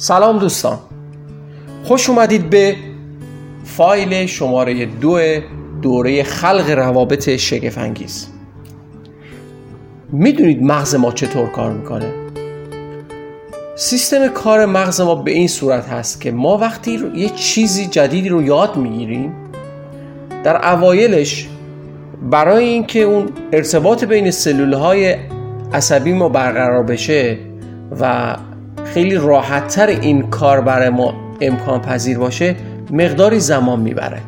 [0.00, 0.78] سلام دوستان.
[1.84, 2.76] خوش اومدید به
[3.64, 5.20] فایل شماره دو
[5.82, 8.28] دوره خلق روابط شگفنگیز
[10.12, 12.12] می‌دونید مغز ما چطور کار می‌کنه؟
[13.76, 18.42] سیستم کار مغز ما به این صورت هست که ما وقتی یه چیزی جدیدی رو
[18.42, 19.32] یاد می‌گیریم
[20.44, 21.48] در اوایلش
[22.30, 25.16] برای اینکه اون ارتباط بین سلول های
[25.72, 27.38] عصبی ما برقرار بشه
[28.00, 28.36] و
[28.98, 32.56] خیلی راحتتر این کار برای ما امکان پذیر باشه
[32.90, 34.18] مقداری زمان می‌بره.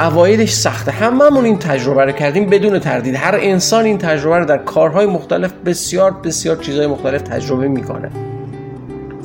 [0.00, 0.92] اوایلش سخته.
[0.92, 3.14] هممون این تجربه رو کردیم بدون تردید.
[3.14, 8.10] هر انسان این تجربه رو در کارهای مختلف بسیار بسیار چیزهای مختلف تجربه می‌کنه.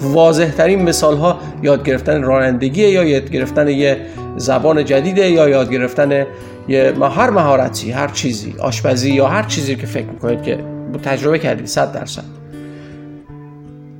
[0.01, 3.97] واضح ترین مثال ها یاد گرفتن رانندگی یا یاد گرفتن یه
[4.37, 6.25] زبان جدیده یا یاد گرفتن
[6.67, 10.59] یه هر مهارتی هر چیزی آشپزی یا هر چیزی که فکر می‌کنید که
[11.03, 12.38] تجربه کردید صد درصد.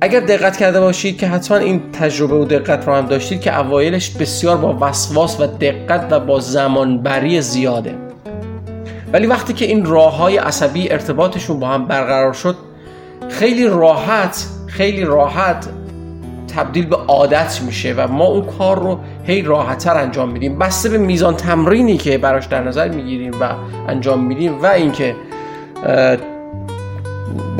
[0.02, 4.10] اگر دقت کرده باشید که حتما این تجربه و دقت رو هم داشتید که اوایلش
[4.10, 7.94] بسیار با وسواس و دقت و با زمانبری زیاده.
[9.12, 12.56] ولی وقتی که این راه های عصبی ارتباطشون با هم برقرار شد
[13.28, 15.68] خیلی راحت خیلی راحت
[16.56, 20.58] تبدیل به عادت میشه و ما اون کار رو هی راحتتر انجام میدیم.
[20.58, 23.54] بسته به میزان تمرینی که براش در نظر می‌گیریم و
[23.88, 25.14] انجام میدیم و اینکه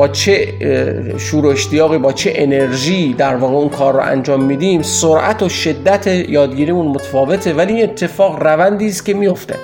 [0.01, 0.49] با چه
[1.19, 5.49] شور و اشتیاقی با چه انرژی در واقع اون کار رو انجام میدیم سرعت و
[5.49, 9.55] شدت یادگیریمون متفاوته ولی این اتفاق روندی است که میفته.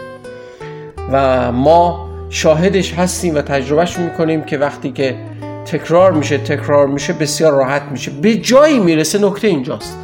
[1.12, 5.14] و ما شاهدش هستیم و تجربهش می‌کنیم که وقتی که
[5.66, 8.10] تکرار میشه تکرار میشه بسیار راحت میشه.
[8.10, 9.98] به جایی می‌رسه نکته اینجاست.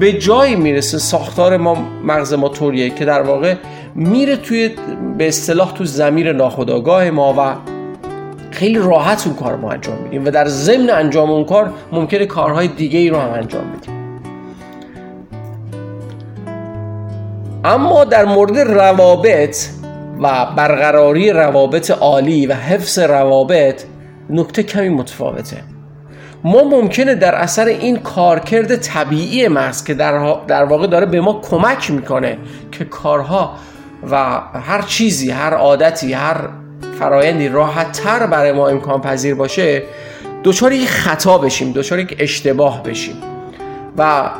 [0.00, 3.54] به جایی می‌رسه ساختار ما مغز ما طوریه که در واقع
[3.94, 4.70] میره توی
[5.18, 7.77] به اصطلاح تو زمیر ناخودآگاه ما و
[8.58, 12.68] خیلی راحت اون کار ما انجام میدیم و در ضمن انجام اون کار ممکنه کارهای
[12.68, 13.94] دیگه ای رو هم انجام بدیم.
[17.64, 19.56] اما در مورد روابط
[20.20, 23.84] و برقراری روابط عالی و حفظ روابط
[24.30, 25.56] نکته کمی متفاوته.
[26.44, 31.40] ما ممکنه در اثر این کارکرد طبیعی مغز که در, در واقع داره به ما
[31.50, 32.38] کمک می‌کنه
[32.72, 33.54] که کارها
[34.10, 36.36] و هر چیزی هر عادتی هر
[36.98, 39.82] فرایندی راحت تر برای ما امکان پذیر باشه
[40.44, 43.16] دچار یک خطا بشیم دچار یک اشتباه بشیم.
[43.98, 44.30] و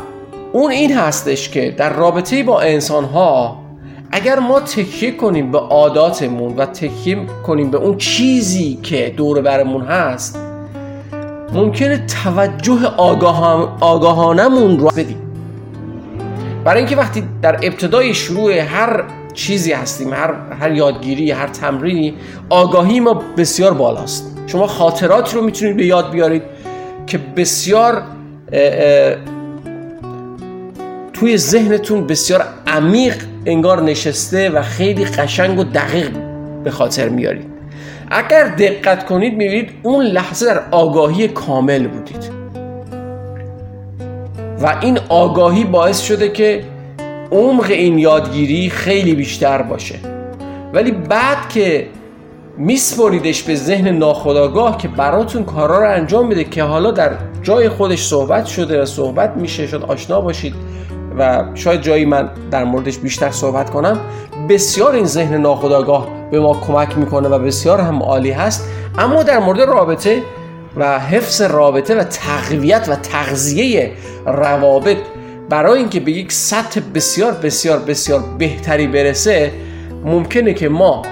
[0.52, 3.62] اون این هستش که در رابطه با انسان ها
[4.10, 9.82] اگر ما تکیه کنیم به عاداتمون و تکیه کنیم به اون چیزی که دور برمون
[9.82, 10.38] هست
[11.52, 15.16] ممکنه توجه آگاهان آگاهانمون رو بدیم
[16.64, 22.14] برای اینکه وقتی در ابتدای شروع هر چیزی هستیم هر, هر یادگیری هر تمرینی
[22.50, 24.38] آگاهی ما بسیار بالاست.
[24.46, 26.42] شما خاطرات رو می‌تونید به یاد بیارید
[27.06, 28.02] که بسیار
[31.12, 33.14] توی ذهنتون بسیار عمیق
[33.46, 36.10] انگار نشسته و خیلی قشنگ و دقیق
[36.64, 37.46] به خاطر میارید.
[38.10, 42.38] اگر دقت کنید می‌بینید اون لحظه در آگاهی کامل بودید.
[44.62, 46.64] و این آگاهی باعث شده که
[47.32, 49.94] عمق این یادگیری خیلی بیشتر باشه.
[50.72, 51.86] ولی بعد که
[52.58, 57.10] میسپریدش به ذهن ناخداگاه که براتون کارا رو انجام میده که حالا در
[57.42, 60.54] جای خودش صحبت شده و صحبت میشه شد آشنا باشید
[61.18, 64.00] و شاید جایی من در موردش بیشتر صحبت کنم
[64.48, 68.68] بسیار این ذهن ناخداگاه به ما کمک می‌کنه و بسیار هم عالی هست.
[68.98, 70.22] اما در مورد رابطه
[70.76, 73.92] و حفظ رابطه و تقویت و تغذیه
[74.26, 74.96] روابط
[75.48, 79.52] برای اینکه به یک سطح بسیار بسیار بسیار بهتری برسه
[80.04, 81.02] ممکنه که ما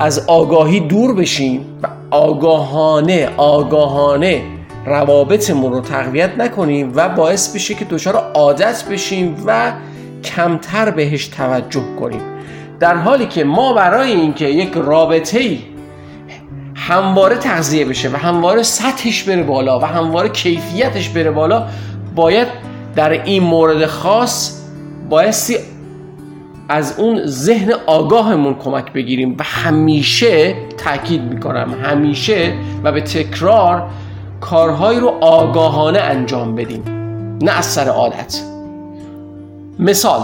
[0.00, 4.42] از آگاهی دور بشیم و آگاهانه آگاهانه
[4.86, 9.72] روابطمون رو تقویت نکنیم و باعث بشه که دچار عادت بشیم و
[10.24, 12.20] کمتر بهش توجه کنیم.
[12.80, 15.58] در حالی که ما برای اینکه یک رابطه ای
[16.90, 21.66] همواره تغذیه بشه و همواره سطحش بره بالا و همواره کیفیتش بره بالا
[22.14, 22.48] باید
[22.96, 24.60] در این مورد خاص
[25.08, 25.56] بایستی
[26.68, 32.54] از اون ذهن آگاهمون کمک بگیریم و همیشه تاکید می‌کنم همیشه
[32.84, 33.90] و به تکرار
[34.40, 36.82] کارهایی رو آگاهانه انجام بدیم
[37.42, 38.40] نه از سر عادت.
[39.78, 40.20] مثال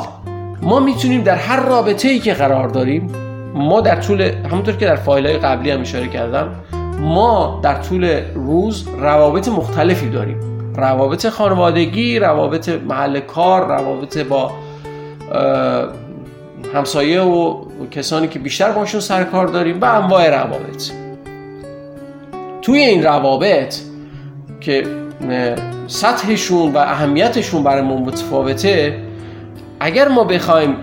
[0.63, 3.26] ما می‌تونیم در هر رابطه ای که قرار داریم
[3.57, 6.55] ما در طول همونطور که در فایل های قبلی هم اشاره کردم
[7.01, 10.41] ما در طول روز روابط مختلفی داریم.
[10.77, 14.51] روابط خانوادگی روابط محل کار روابط با
[16.75, 20.91] همسایه و کسانی که بیشتر باشون سر کار داریم و انواع روابط.
[22.63, 23.75] توی این روابط
[24.61, 24.87] که
[25.87, 28.99] سطحشون و اهمیتشون برای ما متفاوته
[29.81, 30.77] اگر ما بخوایم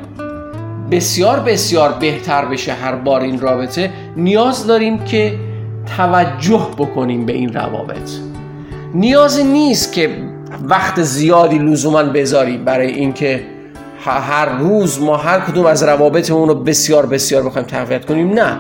[0.94, 5.34] بسیار بسیار بهتر بشه هر بار این رابطه نیاز داریم که
[5.98, 8.10] توجه بکنیم به این روابط.
[8.94, 10.10] نیازی نیست که
[10.63, 13.44] وقت زیادی لزوما بذاریم برای اینکه
[14.06, 18.57] هر روز ما هر کدوم از روابطمون رو بسیار بسیار بخوایم تقویت کنیم نه.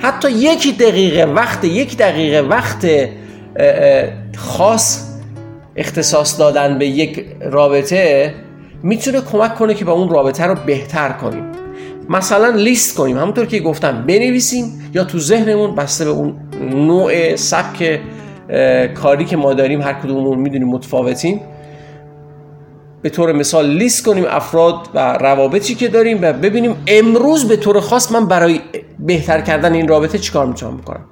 [0.00, 2.86] حتی یک دقیقه وقت یک دقیقه وقت
[4.36, 5.06] خاص
[5.76, 8.34] اختصاص دادن به یک رابطه
[8.82, 11.65] می‌تونه کمک کنه که با اون رابطه رو بهتر کنیم.
[12.08, 13.18] مثلا لیست کنیم.
[13.18, 16.34] همونطور که گفتم بنویسیم یا تو ذهنمون بسته به اون
[16.70, 18.00] نوع سبک
[18.94, 21.40] کاری که ما داریم هر کدوممون می‌دونیم متفاوتیم.
[23.02, 27.80] به طور مثال لیست کنیم افراد و روابطی که داریم و ببینیم امروز به طور
[27.80, 28.60] خاص من برای
[28.98, 31.04] بهتر کردن این رابطه چیکار می‌تونم بکنم؟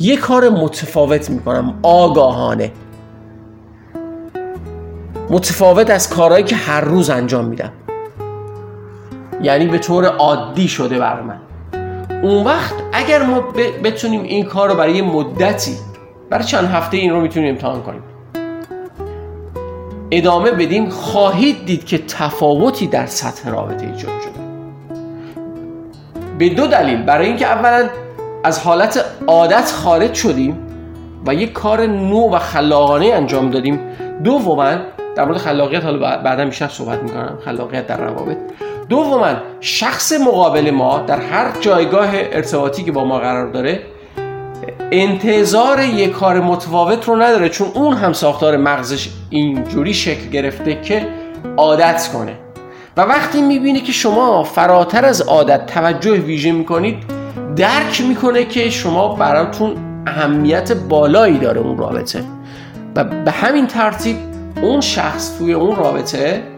[0.00, 2.72] یه کار متفاوت می‌کنم آگاهانه.
[5.30, 7.72] متفاوت از کارهایی که هر روز انجام میدم.
[9.42, 11.40] یعنی به طور عادی شده بر من.
[12.22, 13.40] اون وقت اگر ما
[13.84, 15.76] بتونیم این کار رو برای مدتی
[16.30, 18.02] برای چند هفته این رو می‌تونیم امتحان کنیم.
[20.10, 24.46] ادامه بدیم خواهید دید که تفاوتی در سطح رابطه ایجاد شده.
[26.38, 27.02] به دو دلیل.
[27.02, 27.88] برای اینکه اولا
[28.44, 30.58] از حالت عادت خارج شدیم
[31.26, 33.80] و یک کار نو و خلاقانه انجام دادیم.
[34.24, 34.74] دوما
[35.16, 37.38] در مورد خلاقیت حالا بعدا بیشتر صحبت می‌کنم.
[37.44, 38.36] خلاقیت در روابط.
[38.88, 43.82] دوما شخص مقابل ما در هر جایگاه ارتباطی که با ما قرار داره
[44.92, 51.08] انتظار یک کار متفاوت رو نداره چون اون هم ساختار مغزش اینجوری شکل گرفته که
[51.56, 52.32] عادت کنه.
[52.96, 56.96] و وقتی می‌بینه که شما فراتر از عادت توجه ویژه می‌کنید
[57.56, 62.24] درک می‌کنه که شما براتون اهمیت بالایی داره اون رابطه.
[62.96, 64.16] و به همین ترتیب
[64.62, 66.55] اون شخص توی اون رابطه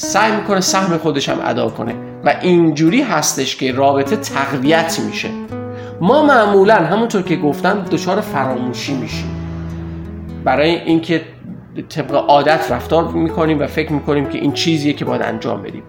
[0.00, 1.94] سعی می‌کنه سهم خودش هم ادا کنه.
[2.24, 5.28] و اینجوری هستش که رابطه تقویت میشه.
[6.00, 9.30] ما معمولا همونطور که گفتم دچار فراموشی میشیم.
[10.44, 11.22] برای اینکه
[11.88, 15.82] طبق عادت رفتار می‌کنیم و فکر می‌کنیم که این چیزیه که باید انجام بدیم.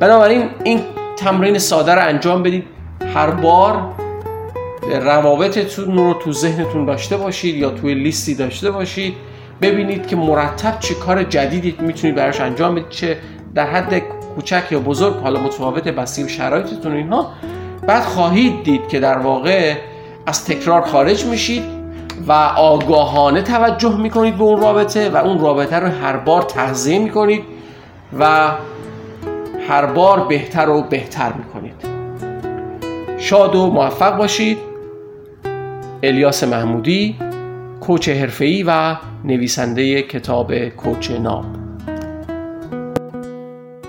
[0.00, 0.80] بنابراین این
[1.16, 2.64] تمرین ساده رو انجام بدید.
[3.14, 3.88] هر بار
[5.02, 9.14] روابطتون رو تو ذهنتون داشته باشید یا توی لیستی داشته باشید.
[9.62, 13.16] ببینید که مرتب چه کار جدیدی می‌تونید براش انجام بدید چه
[13.54, 14.02] در حد
[14.34, 17.32] کوچک یا بزرگ حالا متفاوت بستگی شرایطتون اینها.
[17.86, 19.74] بعد خواهید دید که در واقع
[20.26, 21.62] از تکرار خارج میشید
[22.28, 27.42] و آگاهانه توجه می‌کنید به اون رابطه و اون رابطه رو هر بار تغذیه می‌کنید
[28.18, 28.50] و
[29.68, 31.74] هر بار بهتر و بهتر می‌کنید.
[33.18, 34.58] شاد و موفق باشید.
[36.02, 37.16] الیاس محمودی
[37.86, 41.63] کوچ حرفه‌ای و نویسنده کتاب کوچ ناب.